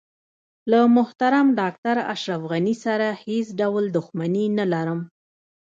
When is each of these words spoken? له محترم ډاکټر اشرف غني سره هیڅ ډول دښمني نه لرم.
له 0.71 0.79
محترم 0.97 1.47
ډاکټر 1.59 1.97
اشرف 2.13 2.41
غني 2.51 2.75
سره 2.85 3.07
هیڅ 3.25 3.47
ډول 3.59 3.83
دښمني 3.97 4.45
نه 4.57 4.65
لرم. 4.73 4.99